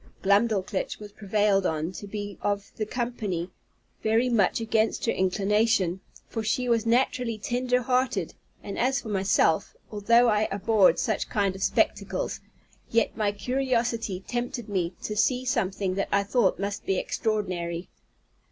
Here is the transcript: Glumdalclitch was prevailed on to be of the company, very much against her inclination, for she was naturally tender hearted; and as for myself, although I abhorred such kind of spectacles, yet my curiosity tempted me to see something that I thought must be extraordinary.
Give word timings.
Glumdalclitch 0.23 0.97
was 0.97 1.11
prevailed 1.11 1.63
on 1.63 1.91
to 1.91 2.07
be 2.07 2.39
of 2.41 2.71
the 2.77 2.87
company, 2.87 3.51
very 4.01 4.29
much 4.29 4.59
against 4.59 5.05
her 5.05 5.11
inclination, 5.11 6.01
for 6.27 6.41
she 6.43 6.67
was 6.67 6.87
naturally 6.87 7.37
tender 7.37 7.83
hearted; 7.83 8.33
and 8.63 8.79
as 8.79 8.99
for 8.99 9.09
myself, 9.09 9.75
although 9.91 10.27
I 10.27 10.47
abhorred 10.51 10.97
such 10.97 11.29
kind 11.29 11.55
of 11.55 11.61
spectacles, 11.61 12.39
yet 12.89 13.15
my 13.15 13.31
curiosity 13.31 14.23
tempted 14.27 14.67
me 14.69 14.93
to 15.03 15.15
see 15.15 15.45
something 15.45 15.93
that 15.93 16.09
I 16.11 16.23
thought 16.23 16.57
must 16.57 16.83
be 16.87 16.97
extraordinary. 16.97 17.87